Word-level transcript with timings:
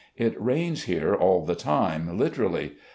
It 0.25 0.33
rains 0.41 0.85
here 0.85 1.13
all 1.13 1.45
the 1.45 1.53
time, 1.53 2.17
literally. 2.17 2.73